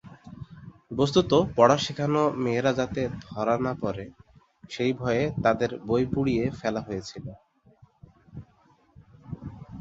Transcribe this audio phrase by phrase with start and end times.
[0.91, 4.05] বস্তুত, পড়া শেখানো মেয়েরা যাতে ধরা না পরে
[4.69, 7.25] সেই ভয়ে তাদের বই পুড়িয়ে ফেলা হয়েছিল।